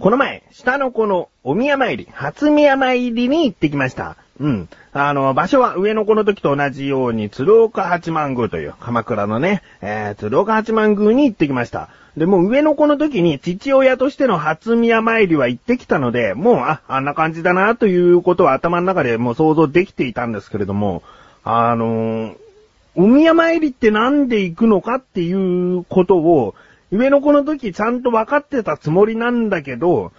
[0.00, 4.16] この前、下の子のお宮参り、初宮参りに行ってきました。
[4.40, 4.68] うん。
[4.94, 11.90] あの、場所は上の子の時と同じように鶴岡八幡宮という鎌倉のね、えー、鶴岡八幡宮に行ってきました。
[12.16, 21.02] で、も上の子の時に父親としての初宮参りは行ってきたので、もう、あ、あんな感じだなということは頭の中でもう想像できていたんですけれども、
[21.44, 22.36] あのー
[22.96, 26.54] お宮参りってなんで行くのかっていうことを、
[26.90, 30.12] 上の子の時ちゃんと分かってたつもりなんだけど、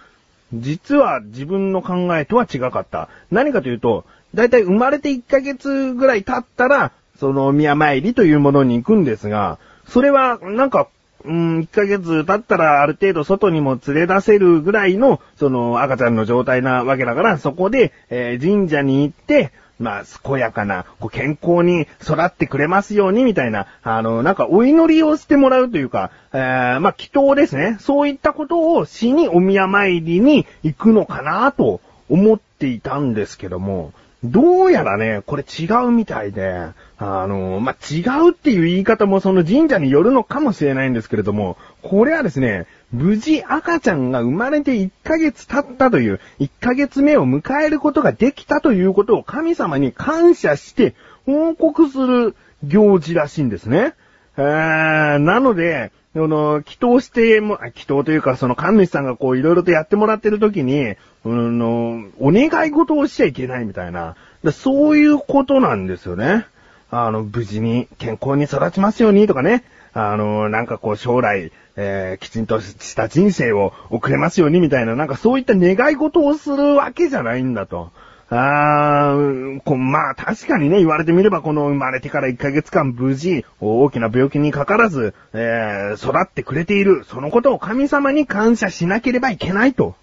[0.54, 3.08] 実は自分の考えとは違かった。
[3.30, 4.04] 何かというと、
[4.34, 9.58] だいたい生まれて1ヶ月ぐらい経ったら、その宮参りというものに行くんですが、
[9.88, 10.88] それはなんか、
[11.24, 27.76] うん、1ヶ月経ったらある程度外にも連れ出せるぐらいの、その赤ちゃんの状態なわけだから、そこで、えー神社に行って、まあ、健やかな、こう健康に育ってくれますように、みたいな、あの、なんかお祈りをしてもらうというか、えー、まあ、祈祷ですね。
[27.80, 33.92] そういったことをしにお宮参りに行くのかなと思っていたんですけども、
[34.24, 36.68] どうやらね、これ違うみたいで、
[37.04, 50.94] あの、まあ、違うっていう言い方もその神社によるのかもしれないんですけれども、これはですね、無事赤ちゃんが生まれて1ヶ月経ったという、1ヶ月目を迎えることができたということを神様に感謝して
[51.26, 53.94] 報告する行事らしいんですね。
[54.36, 60.94] えー、なので、あの、祈祷しても、祈祷というか、その神主さんがこう、いろいろとやってもらってる時に、
[61.24, 64.14] うんの、お願い事をしちゃいけないみたいな、
[64.52, 66.46] そういうことなんですよね。
[66.94, 69.64] あの、無事に健康に育ちますようにとかね。
[69.94, 77.90] あの、なんかこう将来、えー、きちんとした人生を送れますようにみたいな、なんかそういった願い事をするわけじゃないんだと。
[78.28, 87.04] あーこまあ確かにね、言われてみればこの生まれてから1ヶ月間無事、大きな病気にかからず、えー、育ってくれている。
[87.08, 89.94] そのことを神様に感謝しなければいけないと。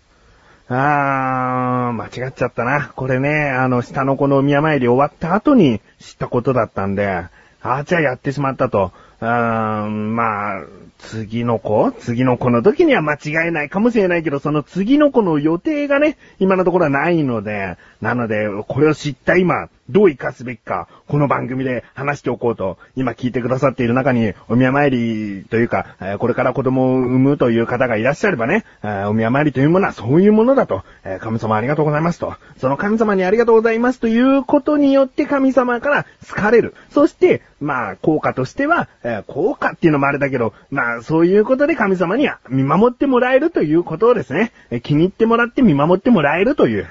[0.71, 2.91] あー、間違っちゃったな。
[2.95, 8.91] これね、あの、下の子のお宮参り終わった後に知ったことだったんで、あーじゃあやってしまったと。
[9.19, 10.61] うーん、まあ、
[10.99, 25.87] 次の子次の子の時には間違えないかもしれないけど、その次の子の予定がね、今のところはないので、なので、これを知った今、どう活かすべきか、この番組で話しておこうと、今聞いてくださっている中に、お宮参りというか、
[26.19, 28.63] これから子供を産むという方がいらっしゃればね、
[29.07, 30.83] お宮参りというものはそういうものだと、
[31.19, 36.75] 神様ありがとうございますと、その神様にありがとうございますということによって神様から好かれる。
[36.91, 38.87] そして、まあ、効果としては、
[39.27, 46.87] 効果っていうのもあれだけど、まあ、そういうことで神様には見守ってもらえるということをですね、気に入ってもらって見守ってもらえるという、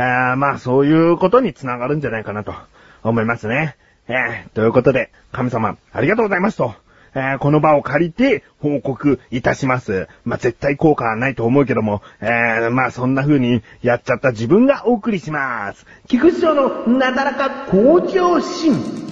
[0.00, 2.54] えーまあ、そういうことにつながるんじゃないかなと
[3.02, 3.76] 思いますね。
[4.08, 6.74] えーということで、神様、ありがとうございますと。
[7.14, 10.08] えーこの場を借りて報告いたします。
[10.24, 15.84] まあ、絶対効果はないと思うけども、えーまあ、そんな風にやっちゃった自分がお送りします。
[16.08, 19.09] 菊池町のなだらか向上心。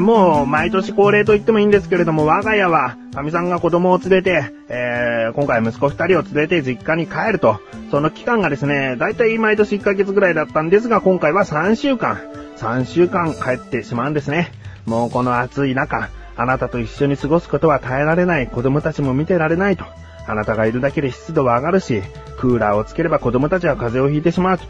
[0.00, 12.20] もう毎年恒例と言ってもいいんですけれども、我が家は、神さんが子供を連れて、えー今回息子二人を連れて実家に帰ると、その期間がですね、だいたい毎年1ヶ月ぐらいだったんですが、今回は3週間、
[12.56, 14.52] 3週間帰ってしまうんですね。
[14.86, 19.84] もうこの暑い中、あなたと一緒に過ごすことは耐えられない、子供たちも見てられないと。
[20.26, 22.02] あなたがいるだけで湿度は上がるし、
[22.38, 24.64] クーラーをつければ子供たちは風邪をひいてしまうと。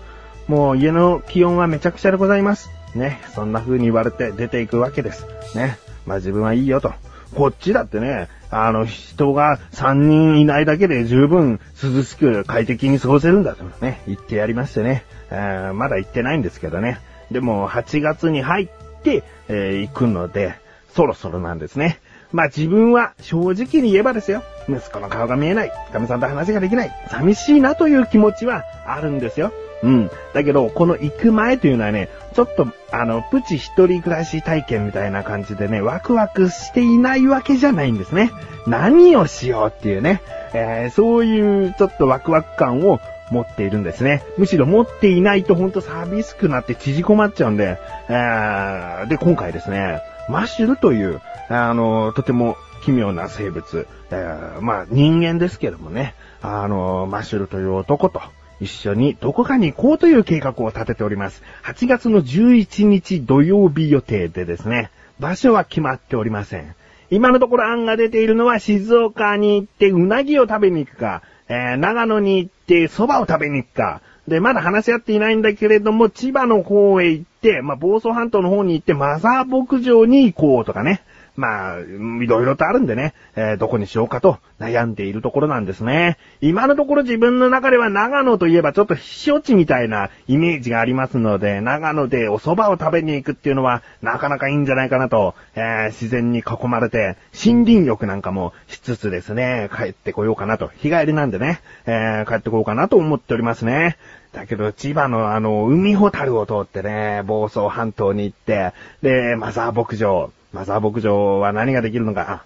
[0.49, 2.80] もう家の気温はめちゃくちゃでございます。
[2.95, 3.21] ね。
[3.35, 5.27] そんな風に言われて出ていくわけです。
[5.55, 5.79] ね。
[6.07, 6.93] まあ自分はいいよと。
[7.35, 15.05] こっちだってね、あの人が3人いないだけで十分涼しく快適に過ごせるんだとね、言ってやりましてね。
[15.31, 17.01] えーまだ行ってないんですけどね。
[17.31, 18.69] でも8月に入っ
[19.03, 20.55] て、えー行くので、
[20.95, 22.01] そろそろなんですね。
[22.33, 24.43] まあ自分は正直に言えばですよ。
[24.69, 25.73] 息子の顔が見えない。
[25.93, 26.91] 神さんと話ができない。
[27.11, 29.53] 寂しいなという気持ちはあるんですよ。
[29.83, 30.11] うん。
[30.35, 38.31] だけど、この行く前というのはね、ちょっと、あの、プチ一人暮らし体験みたいな感じでね、ワクワクしていないわけじゃないんですね。
[38.67, 40.21] 何をしようっていうね、
[40.53, 43.01] えーそういうちょっとワクワク感を
[43.31, 44.23] 持っているんですね。
[44.37, 47.79] むしろ持っていないとほんと寂しくなって縮こまっちゃうんで、
[48.09, 58.21] えーで、今回ですね、マッシュルという、あの、とても奇妙な生物、えーまあ人間ですけどもね、あの、マッシュルという男と、
[58.61, 61.43] 一緒にどこかに行こうという計画を立てております。
[61.65, 66.75] 8月の11日土曜日予定でですね、場所は決まっておりません。
[67.11, 81.03] 今のところ案が出ているのは静岡に行ってうなぎを食べに行くか、えー、長野に行って蕎麦を食べに行くか、で、まだ話し合っていないんだけれども、千葉の方へ行って、まあ、房総半島の方に行ってマザー牧場に行こうとかね。
[81.37, 86.19] まあ、いろいろとあるんでね、えー、どこにしようかと悩んでいるところなんですね。
[86.41, 100.71] 今のところ自分の中では長野といえばちょっと避暑地みたいなイメージがありますので、長野でお蕎麦を食べに行くっていうのはなかなかいいんじゃないかなと、えー、自然に囲まれて、森林浴なんかもしつつですね、帰ってこようかなと。
[100.77, 103.97] 日帰りなんでね、えー、帰ってこようかなと思っておりますね。
[104.33, 108.73] だけど、千葉のあの、海ホタルを通ってね、房総半島に行って、
[109.03, 112.45] で、マザー牧場、マザー牧場は何ができるのか。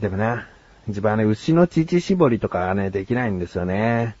[0.00, 0.48] でもな、
[0.88, 4.16] 自分はね、牛の乳搾りとかはね、できないんですよね。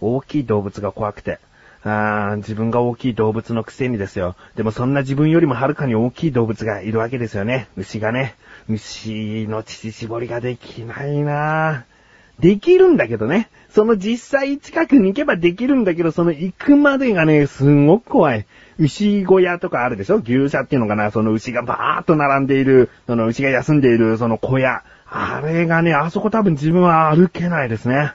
[0.00, 1.38] 大きい動物が怖くて。
[1.84, 4.34] あ自分が大きい動物のくせにですよ。
[4.56, 7.68] でもそんな自分よりもはるかに大きい動物がいるわけですよね。
[7.76, 8.34] 牛がね。
[8.68, 11.97] 牛の乳搾りができないなぁ
[12.40, 13.50] できるんだけどね。
[13.70, 18.46] その実際近くに行けばできるんだけど、その行くまでがね、すんごく怖い。
[18.78, 20.18] 牛小屋とかあるでしょ？
[20.18, 21.10] 牛舎っていうのかな？
[21.10, 24.84] その牛がバーっと並んでいる、その牛が休んでいる、その小屋。
[25.10, 28.12] あれがね、あそこ多分自分は歩けないですね。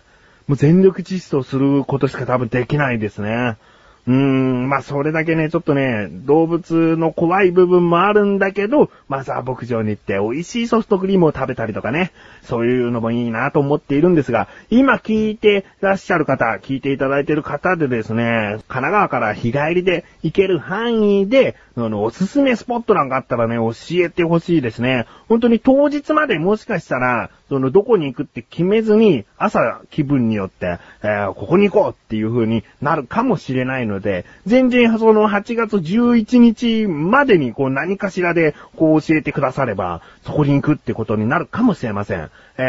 [0.47, 3.57] もう全力疾走することしか多分できないですね。
[4.05, 12.11] うーん、まあそれだけね、ちょっとね、動物の怖い部分もあるんだけど、まずは牧場に行って美味しいソフトクリームを食べたりとかね、
[12.41, 23.71] そういうのもいいなと思っているんですが、今聞いてらっしゃる方、聞いていただいている方でですね、神奈川から日帰りで行ける範囲で、あの、おすすめスポットなんかあったらね、教
[24.03, 25.05] えてほしいですね。
[25.29, 42.29] 本当に当日までもしかしたら、その、どこに行くって決めずに、朝気分によって、えー、ここに行こうっていう風になるかもしれないので、全然その8月11日までにこう何かしらでこう教えてくだされば、そこに行くってことになるかもしれません。
[42.57, 42.61] え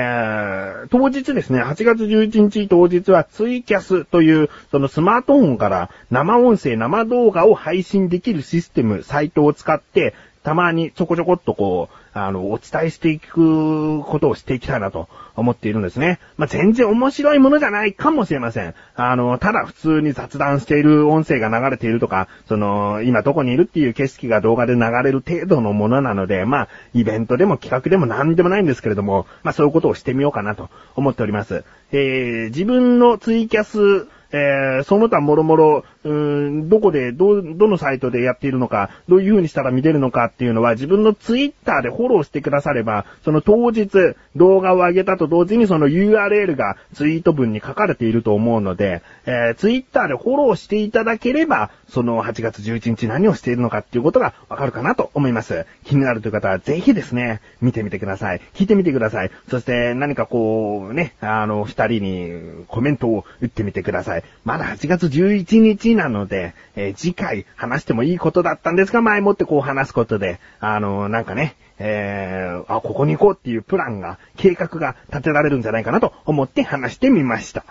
[0.87, 16.20] ー、当日ですね、8月11日当日はツイキャスという、そのスマートフォンから生音声、生動画を配信できるシステム、サイトを使って、たまにちょこちょこっとこう、あの、お伝えしていくことをしていきたいなと思っているんですね。
[16.37, 18.75] まあ、全然面白いものじゃないかもしれません。
[18.94, 31.64] あの、ただ普通に雑談している音声が流れているとか、その、今どこにいるっていう景色が動画で流れる程度のものなので、まあ、イベントでも企画でも何でもないんですけれども、まあ、そういうことをしてみようかなと思っております。
[31.90, 43.89] えー、自分のツイキャスえー、その他もろもろ、うーん、どこで、ど、どのサイトでやっているのか、どういう風にしたら見れるのかっていうのは自分のツイッターでフォローしてくだされば、その当日
[44.37, 55.65] 動画を上げたと同時にその URL がツイート文に書かれていると思うので、えー、ツイッターでフォローしていただければ、その8月11日何をしているのかっていうことがわかるかなと思います。
[55.85, 58.43] 気になるという方はぜひですね、見てみてください。
[58.53, 59.31] 聞いてみてください。
[59.49, 64.25] そして何かこう、ね、あの、二人にコメントを打ってみてください。
[64.45, 77.65] まだ8月11日なので、えー、次回話してもいいことだったんですが、前もってこう話すことで、あの、なんかね、えー、あ、ここに行こうっていうプランが、計画が立てられるんじゃないかなと思って話してみました。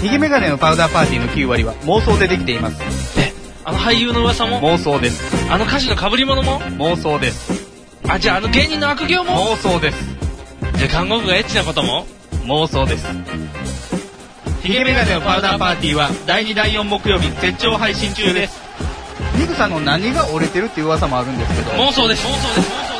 [0.00, 3.20] ヒゲメガネのパウダーパーティーの9割は妄想でできています。
[3.20, 3.32] え、
[3.64, 4.60] あの俳優の噂も？
[4.60, 5.52] 妄想です。
[5.52, 6.60] あの歌手の被り物も？
[6.60, 7.68] 妄想です。
[8.08, 9.54] あ、じゃああの芸人の悪行も？
[9.54, 9.98] 妄想です。
[10.76, 12.06] じゃあ看護婦がエッチなことも？
[12.46, 13.06] 妄想です。
[14.62, 18.61] ヒゲメガネのパウダーパーティーは第2第4木曜日絶頂配信中です。
[19.36, 21.70] ニグさんの何が折れてるっていう噂もあるんですけど。
[21.82, 22.26] 妄想です。
[22.26, 22.70] 妄想です。
[22.70, 22.92] 妄想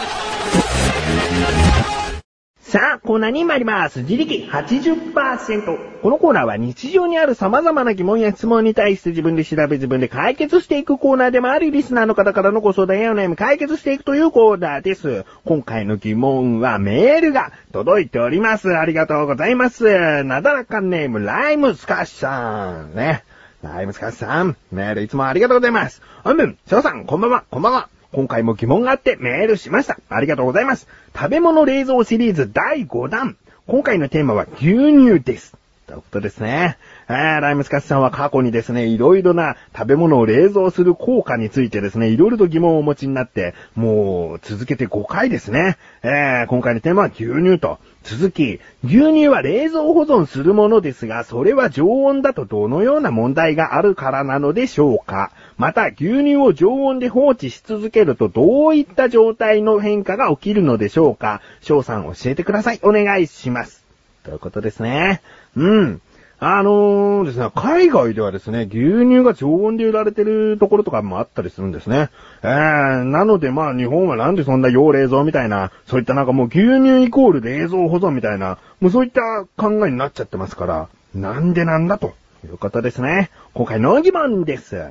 [2.72, 4.00] さあ、コーナーに参ります。
[4.00, 6.00] 自力80%。
[6.00, 15.26] このコーナーは日常にある様々な疑問や質問に対して自分で調べ自分で解決していくコーナーでもあり、リスナーの方からのご相談やお悩み解決していくというコーナーです。
[15.44, 18.74] 今回の疑問はメールが届いております。
[18.74, 20.24] ありがとうございます。
[20.24, 22.94] なだらかネーム、ライムスカッシさん。
[22.94, 23.22] ね。
[23.62, 26.02] ライムスカッシさん、メールいつもありがとうございます。
[26.24, 27.88] あんぶん、翔さん、こんばんは、こんばんは。
[28.10, 29.98] 今回も疑問があってメールしました。
[30.08, 30.88] ありがとうございます。
[31.14, 33.36] 食べ物冷蔵シリーズ第5弾。
[33.68, 35.56] 今回のテーマは牛乳です。
[35.86, 36.76] ということですね。
[37.08, 45.76] えーライムスカスさんは過去にですね、いろいろな食べ物を冷蔵する効果についてですね、いろいろと疑問をお持ちになって、もう続けて5回ですね。
[46.02, 47.78] えー、今回のテーマは牛乳と。
[48.02, 55.30] 続き、牛乳は冷蔵保存するものですが、それは常温だとどのような問題があるからなのでしょうか？
[55.56, 61.40] また、牛乳を常温で放置し続けるとどういった状態の変化が起きるのでしょうか？
[61.60, 62.80] 翔さん教えてください。
[62.82, 63.84] お願いします。
[64.24, 65.22] ということですね。
[65.56, 66.00] うん。
[66.44, 72.10] あのーですね、海外ではですね、牛乳が常温で売られてるところとかもあったりするんですね。
[72.42, 82.12] えー、なのでまあ日本はなんでそんな要冷蔵みたいな、そういったなんかもう牛乳イコール冷蔵保存みたいな、もうそういった考えになっちゃってますから、なんでなんだと
[82.44, 83.30] いうことですね。
[83.54, 84.90] 今回の疑問です。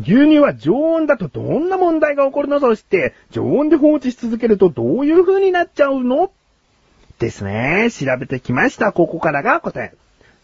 [0.00, 2.58] 牛乳は常温だとどんな問題が起こるの？
[2.58, 6.32] そして、常温で放置し続けるとどういう風になっちゃうの？
[7.20, 7.88] ですね。
[7.92, 8.90] 調べてきました。
[8.90, 9.94] ここからが答え。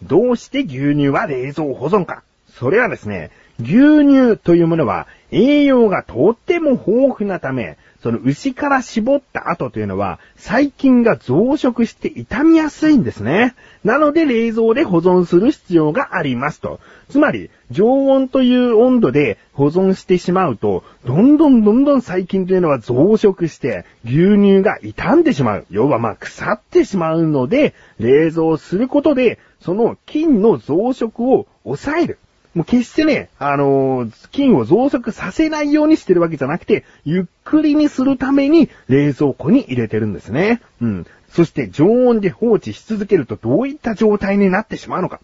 [0.03, 3.31] どうして牛乳は冷蔵保存かそれはですね、
[3.61, 13.55] 牛乳というものは栄養がとっても豊富なため、その牛から絞った後というのは細菌が増殖して傷みやすいんですね。
[13.85, 16.81] なので冷蔵で保存する必要がありますと。
[17.09, 25.67] つまり、常温という温度で保存してしまうと、どんどんどんどん細菌というのは増殖して、牛乳が傷んでしまう。
[25.71, 32.19] 要はまあ腐ってしまうので、冷蔵することで、その菌の増殖を抑える。
[32.55, 40.61] もう決してね、あのー菌を増殖させないようにしてるわけじゃなくて、ゆっくりにするために冷蔵庫に入れてるんですね。
[40.81, 41.07] うん。
[41.31, 45.21] そして常温で放置し続けるとどういった状態になってしまうのか。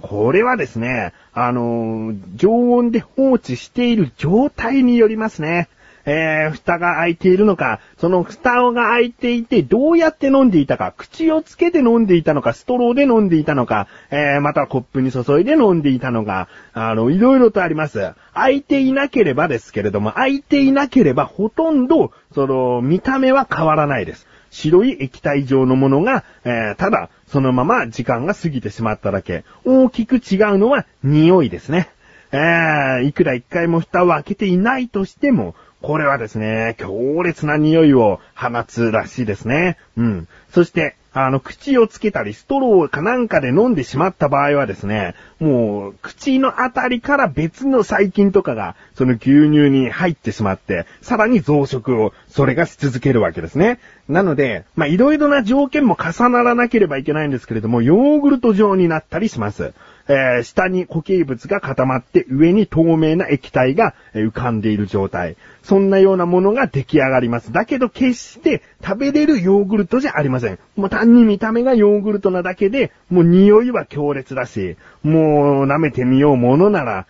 [0.00, 5.68] これはですね、あのー常温で放置している状態によりますね。
[6.04, 18.12] えー、蓋が開いているのか、その蓋が開いていてどうやって飲んでいたか、口をつけて飲んでいたのか、ストローで飲んでいたのか、えー、またコップに注いで飲んでいたのか、あの、いろいろとあります。
[18.34, 24.26] 開いていなければですけれども、開いていなければほとんど、その、見た目は変わらないです。
[24.50, 29.44] 白い液体状のものが、えー、ただ、そのまま時間が過ぎてしまっただけ。
[29.64, 31.88] 大きく違うのは匂いですね。
[32.32, 39.76] えー、いくら一回も蓋を開けていないとしても、これはですね、強烈な匂いを放つらしいですね。
[39.96, 40.28] うん。
[40.52, 53.78] そして、あの、口をつけたり、ストローかなんかで飲んでしまった場合はですね、もう、口のあたりから別の細菌とかが、その牛乳に入ってしまって、さらに増殖を、それがし続けるわけですね。
[54.08, 59.74] なので、まあ、いろいろな条件も重ならなければいけないんですけれども、ヨーグルト状になったりします。
[60.08, 65.36] えー下に固形物が固まって上に透明な液体が浮かんでいる状態。
[65.62, 67.52] そんなようなものが出来上がります。
[67.52, 70.58] だけど決して食べれるヨーグルトじゃありません。
[70.76, 77.06] もう単に見た目がヨーグルトなだけで、もう匂いは強烈だし、もう舐めてみようものなら、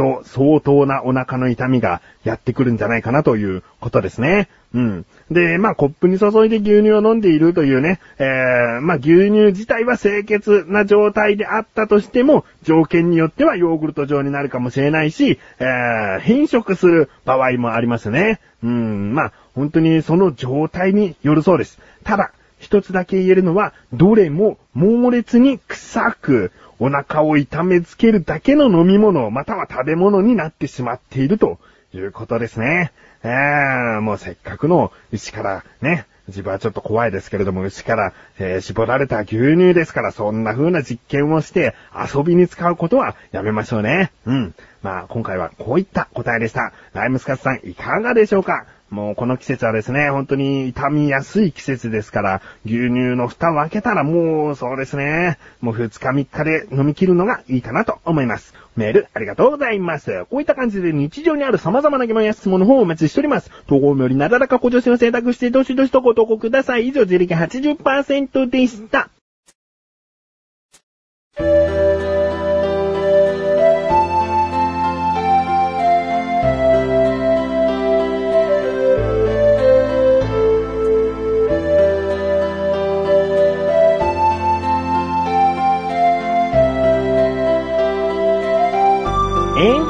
[0.00, 4.48] と相当なお腹の痛みがやってくるんじゃないかなということですね。
[4.72, 5.06] うん。
[5.30, 18.40] で、まあ、コップに注いで牛乳を飲んでいるというね、えー、まあ、牛乳自体は清潔な状態であったとしても、条件によってはヨーグルト状になるかもしれないし、えー、変色する場合もありますね。
[18.62, 21.78] うん、まあ、本当にその状態によるそうです。
[22.04, 31.58] ただ、一つだけ言えるのは、どれも猛烈に臭く、お腹を痛めつけるだけの飲み物、または食べ物になってしまっていると
[31.92, 32.92] いうことですね。
[33.22, 44.12] えー、もうせっかくの牛からね、自分はちょっと怖いですけれども、牛から、えー絞られた牛乳ですから、そんな風な実験をして遊びに使うことはやめましょうね。
[44.26, 44.54] うん。
[44.82, 46.72] まあ、今回はこういった答えでした。
[46.94, 48.64] ライムスカツさんいかがでしょうか？
[48.90, 58.52] もうこの季節はですね、本当に傷みやすい季節ですから、牛乳の蓋を開けたらもうそうですね、もう2日3日で飲み切るのがいいかなと思います。
[58.76, 60.26] メールありがとうございます。
[60.28, 63.50] こういった感じで日常にある様々な疑問や質問の方をお待ちしております。
[63.68, 66.88] 投稿よりなだらかご助手を選択してどしどしとご投稿ください。
[66.88, 69.08] 以上、自力80%でした。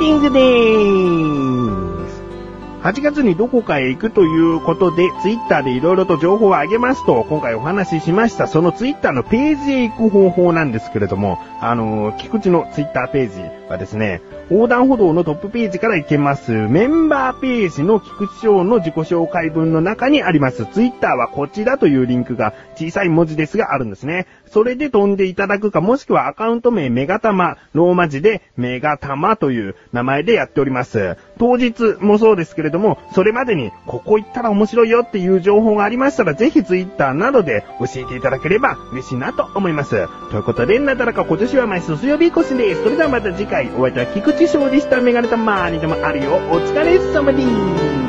[0.01, 2.23] ディングでーす。
[2.83, 24.27] 8月にどこかへ行くということで、ツイッターでいろいろと情報を上げますと、今回お話ししました、そのツイッターのページへ行く方法なんですけれども、あのー、菊池のツイッターページはですね、横断歩道のトップページから行けます、メンバーページの菊池翔の自己紹介文の中にあります、ツイッターはこちらというリンクが小さい文字ですがあるんですね。
[24.51, 31.17] それで飛んでいただくか、もしくはアカウント名メガタマ、ローマ字でメガタマという名前でやっております。
[31.39, 39.91] 当日もそうですけれども、それまでにここ行ったら面白いよっていう情報がありましたら、ぜひツイッターなどで教えていただければ嬉しいなと思います。
[40.31, 42.83] ということで、なだらか今年は毎週水曜日更新です。
[42.83, 45.01] それではまた次回、お会いいた菊池翔でした。
[45.01, 46.33] メガネタマーにでもあるよ。
[46.51, 48.00] お疲れ様です。